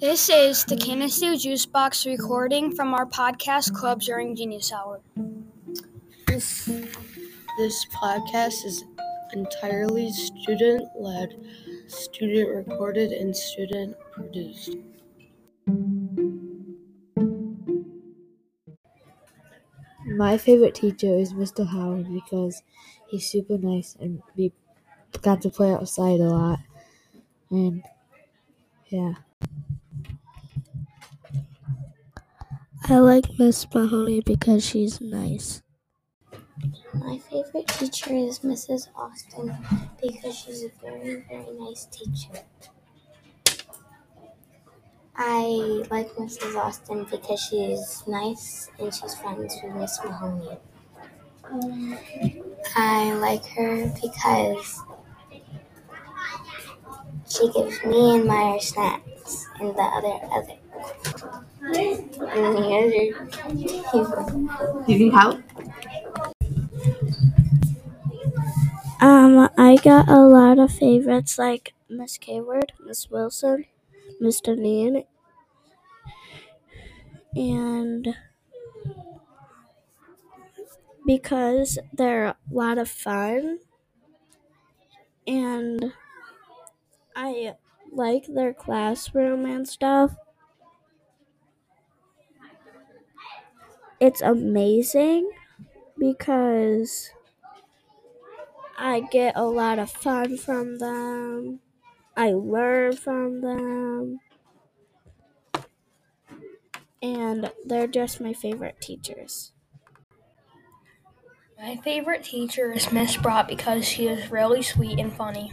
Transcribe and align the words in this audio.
This 0.00 0.28
is 0.30 0.64
the 0.64 0.76
Canistoo 0.76 1.40
Juice 1.40 1.66
Box 1.66 2.06
recording 2.06 2.72
from 2.72 2.94
our 2.94 3.04
podcast 3.04 3.74
club 3.74 4.00
during 4.00 4.36
Genius 4.36 4.72
Hour. 4.72 5.00
This, 6.28 6.66
this 7.58 7.86
podcast 7.86 8.64
is 8.64 8.84
entirely 9.32 10.12
student 10.12 10.88
led, 10.96 11.34
student 11.88 12.48
recorded, 12.54 13.10
and 13.10 13.36
student 13.36 13.96
produced. 14.12 14.76
My 20.06 20.38
favorite 20.38 20.76
teacher 20.76 21.18
is 21.18 21.32
Mr. 21.32 21.66
Howard 21.66 22.06
because 22.12 22.62
he's 23.08 23.28
super 23.28 23.58
nice 23.58 23.96
and 23.98 24.22
we 24.36 24.52
got 25.22 25.42
to 25.42 25.50
play 25.50 25.72
outside 25.72 26.20
a 26.20 26.28
lot. 26.28 26.60
And 27.50 27.82
yeah. 28.86 29.14
I 32.88 32.98
like 32.98 33.38
Miss 33.38 33.66
Mahoney 33.74 34.20
because 34.22 34.64
she's 34.64 35.00
nice. 35.00 35.62
My 36.94 37.18
favorite 37.18 37.68
teacher 37.68 38.14
is 38.14 38.38
Mrs. 38.40 38.88
Austin 38.94 39.54
because 40.00 40.36
she's 40.36 40.64
a 40.64 40.70
very, 40.80 41.22
very 41.28 41.52
nice 41.58 41.84
teacher. 41.86 42.44
I 45.16 45.84
like 45.90 46.08
Mrs. 46.16 46.56
Austin 46.56 47.04
because 47.10 47.40
she's 47.40 48.02
nice 48.06 48.70
and 48.78 48.94
she's 48.94 49.14
friends 49.16 49.54
with 49.62 49.74
Miss 49.74 49.98
Mahoney. 50.04 50.56
I 52.74 53.12
like 53.14 53.44
her 53.48 53.92
because 54.00 54.82
she 57.28 57.52
gives 57.52 57.84
me 57.84 58.16
and 58.16 58.24
Meyer 58.24 58.58
snacks 58.60 59.46
and 59.60 59.76
the 59.76 59.82
other 59.82 60.18
other 60.32 60.67
You 64.86 64.98
can 64.98 65.10
help? 65.10 65.40
Um, 69.00 69.48
I 69.56 69.76
got 69.82 70.08
a 70.08 70.20
lot 70.20 70.58
of 70.58 70.72
favorites 70.72 71.38
like 71.38 71.74
Miss 71.88 72.18
Kayward, 72.18 72.70
Miss 72.84 73.08
Wilson, 73.10 73.64
Mr. 74.20 74.56
Nean, 74.56 75.04
and 77.36 78.14
because 81.06 81.78
they're 81.92 82.26
a 82.26 82.36
lot 82.50 82.78
of 82.78 82.88
fun 82.88 83.58
and 85.26 85.92
I 87.14 87.54
like 87.92 88.24
their 88.28 88.54
classroom 88.54 89.44
and 89.44 89.68
stuff. 89.68 90.16
It's 94.00 94.20
amazing 94.22 95.28
because 95.98 97.10
I 98.78 99.00
get 99.00 99.36
a 99.36 99.44
lot 99.44 99.80
of 99.80 99.90
fun 99.90 100.36
from 100.36 100.78
them. 100.78 101.58
I 102.16 102.30
learn 102.32 102.96
from 102.96 103.40
them. 103.40 104.20
And 107.02 107.50
they're 107.64 107.88
just 107.88 108.20
my 108.20 108.32
favorite 108.32 108.80
teachers. 108.80 109.52
My 111.60 111.74
favorite 111.76 112.22
teacher 112.22 112.72
is 112.72 112.92
Miss 112.92 113.16
Brott 113.16 113.48
because 113.48 113.84
she 113.84 114.06
is 114.06 114.30
really 114.30 114.62
sweet 114.62 115.00
and 115.00 115.12
funny. 115.12 115.50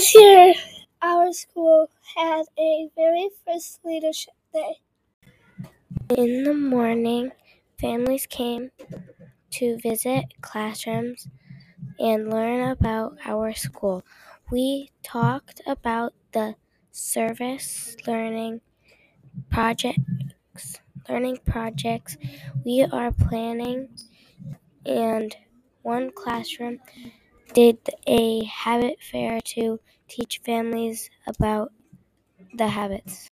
This 0.00 0.14
year, 0.14 0.54
our 1.02 1.30
school 1.34 1.90
had 2.16 2.46
a 2.58 2.88
very 2.96 3.28
first 3.44 3.84
leadership 3.84 4.32
day. 4.50 4.78
In 6.16 6.44
the 6.44 6.54
morning, 6.54 7.32
families 7.78 8.26
came 8.26 8.70
to 9.52 9.78
visit 9.78 10.26
classrooms 10.42 11.28
and 11.98 12.30
learn 12.30 12.70
about 12.70 13.18
our 13.24 13.54
school. 13.54 14.04
We 14.50 14.90
talked 15.02 15.62
about 15.66 16.14
the 16.32 16.56
service 16.92 17.96
learning 18.06 18.62
projects, 19.50 20.80
learning 21.08 21.38
projects 21.46 22.16
we 22.64 22.84
are 22.84 23.12
planning, 23.12 23.88
and 24.86 25.36
one 25.82 26.10
classroom 26.12 26.80
did 27.54 27.78
a 28.06 28.44
habit 28.44 29.00
fair 29.02 29.40
to 29.40 29.80
teach 30.08 30.40
families 30.44 31.10
about 31.26 31.72
the 32.54 32.68
habits. 32.68 33.28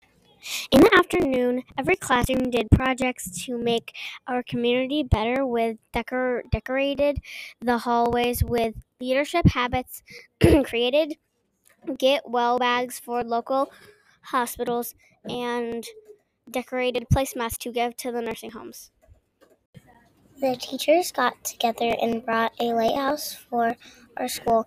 In 0.70 0.80
the 0.80 0.94
afternoon, 0.98 1.64
every 1.78 1.96
classroom 1.96 2.50
did 2.50 2.68
projects 2.70 3.44
to 3.46 3.58
make 3.58 3.96
our 4.26 4.42
community 4.42 5.02
better 5.02 5.46
with 5.46 5.78
decor- 5.92 6.44
decorated 6.50 7.18
the 7.60 7.78
hallways 7.78 8.44
with 8.44 8.74
leadership 9.00 9.46
habits 9.46 10.02
created 10.64 11.14
get 11.98 12.28
well 12.28 12.58
bags 12.58 12.98
for 13.00 13.24
local 13.24 13.72
hospitals 14.22 14.94
and 15.28 15.86
decorated 16.50 17.06
placemats 17.12 17.58
to 17.58 17.72
give 17.72 17.96
to 17.98 18.12
the 18.12 18.22
nursing 18.22 18.52
homes. 18.52 18.92
The 20.36 20.54
teachers 20.54 21.10
got 21.10 21.42
together 21.42 21.92
and 22.00 22.24
brought 22.24 22.52
a 22.60 22.72
lighthouse 22.72 23.34
for 23.34 23.76
our 24.16 24.28
school 24.28 24.66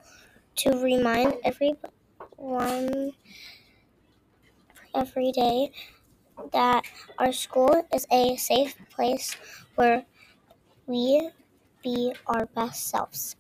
to 0.57 0.71
remind 0.83 1.35
everyone 1.43 3.13
every 4.93 5.31
day 5.31 5.71
that 6.53 6.85
our 7.19 7.31
school 7.33 7.87
is 7.93 8.07
a 8.11 8.35
safe 8.37 8.77
place 8.89 9.35
where 9.75 10.05
we 10.87 11.31
be 11.83 12.13
our 12.27 12.45
best 12.47 12.87
selves. 12.87 13.35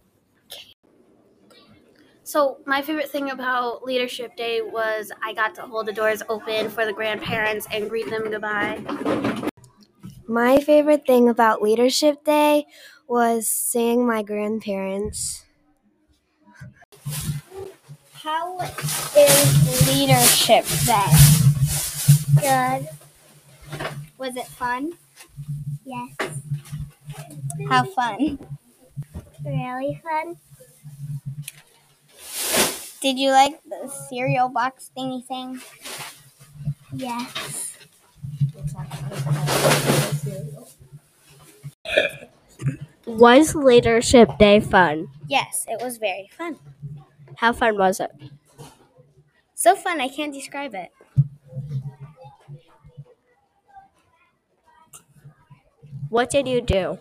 So, 2.23 2.59
my 2.65 2.81
favorite 2.81 3.09
thing 3.09 3.29
about 3.31 3.83
Leadership 3.85 4.35
Day 4.35 4.61
was 4.61 5.11
I 5.23 5.33
got 5.33 5.55
to 5.55 5.61
hold 5.61 5.85
the 5.85 5.93
doors 5.93 6.21
open 6.27 6.69
for 6.69 6.85
the 6.85 6.93
grandparents 6.93 7.67
and 7.71 7.89
greet 7.89 8.09
them 8.09 8.29
goodbye. 8.29 8.83
My 10.27 10.59
favorite 10.59 11.07
thing 11.07 11.27
about 11.27 11.63
Leadership 11.63 12.23
Day 12.23 12.67
was 13.07 13.47
seeing 13.47 14.05
my 14.05 14.21
grandparents. 14.21 15.46
How 18.13 18.59
is 19.17 19.87
leadership 19.87 20.65
day? 20.85 21.11
Good. 22.41 22.89
Was 24.17 24.35
it 24.35 24.47
fun? 24.47 24.93
Yes. 25.85 26.15
How 27.69 27.83
fun? 27.83 28.39
Really 29.45 30.01
fun. 30.03 30.37
Did 33.01 33.19
you 33.19 33.31
like 33.31 33.61
the 33.63 33.87
cereal 34.09 34.49
box 34.49 34.91
thingy 34.97 35.23
thing? 35.25 35.61
Yes. 36.93 37.77
Was 43.05 43.55
Leadership 43.55 44.37
Day 44.37 44.59
fun? 44.59 45.07
Yes, 45.27 45.65
it 45.69 45.81
was 45.81 45.97
very 45.97 46.29
fun. 46.37 46.57
How 47.37 47.53
fun 47.53 47.77
was 47.77 47.99
it? 48.01 48.11
So 49.55 49.75
fun, 49.75 49.99
I 49.99 50.07
can't 50.07 50.33
describe 50.33 50.73
it. 50.73 50.91
What 56.09 56.29
did 56.29 56.47
you 56.47 56.61
do? 56.61 56.97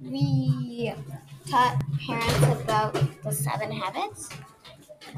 We 0.00 0.92
taught 1.48 1.82
parents 2.06 2.62
about 2.62 2.94
the 3.22 3.32
seven 3.32 3.72
habits. 3.72 4.28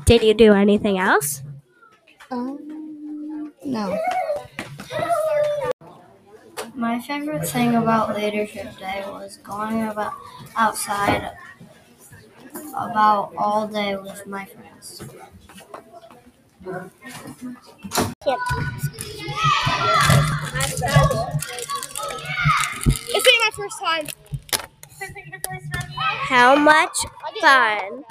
Did 0.06 0.22
you 0.22 0.34
do 0.34 0.52
anything 0.52 0.98
else? 0.98 1.42
Um, 2.30 3.52
no. 3.64 3.98
My 6.76 7.00
favorite 7.00 7.48
thing 7.48 7.74
about 7.74 8.14
Leadership 8.16 8.78
Day 8.78 9.02
was 9.08 9.38
going 9.38 9.82
about 9.82 10.12
outside 10.56 11.32
about 12.76 13.32
all 13.36 13.66
day 13.66 13.96
with 13.96 14.26
my 14.26 14.44
friends. 14.44 15.02
This 23.12 23.26
ain't 23.28 23.40
my 23.40 23.50
first 23.54 23.78
time. 23.80 24.06
How 26.28 26.56
much 26.56 26.96
fun 27.40 28.04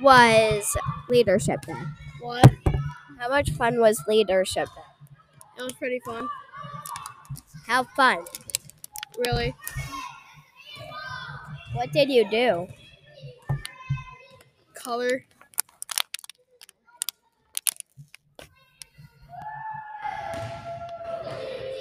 was 0.00 0.76
Leadership 1.08 1.60
Day? 1.66 1.74
What? 2.20 2.50
How 3.18 3.28
much 3.28 3.50
fun 3.50 3.80
was 3.80 4.02
Leadership 4.08 4.68
Day? 4.68 4.82
It 5.58 5.62
was 5.62 5.72
pretty 5.74 6.00
fun. 6.00 6.28
Have 7.66 7.86
fun. 7.96 8.24
Really? 9.18 9.54
What 11.74 11.92
did 11.92 12.10
you 12.10 12.28
do? 12.30 12.68
Color. 14.82 15.26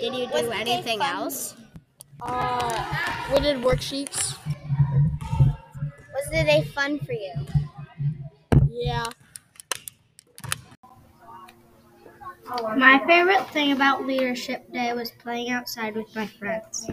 Did 0.02 0.14
you 0.14 0.28
do 0.28 0.52
anything 0.52 1.02
else? 1.02 1.56
Uh, 2.22 2.86
we 3.32 3.40
did 3.40 3.58
worksheets. 3.64 4.38
Was 6.14 6.26
the 6.30 6.44
day 6.44 6.64
fun 6.76 7.00
for 7.00 7.14
you? 7.14 7.34
Yeah. 8.70 9.06
My 12.76 13.02
favorite 13.08 13.48
thing 13.52 13.72
about 13.72 14.06
Leadership 14.06 14.72
Day 14.74 14.92
was 14.94 15.12
playing 15.12 15.52
outside 15.52 15.96
with 15.96 16.14
my 16.16 16.28
friends. 16.28 16.90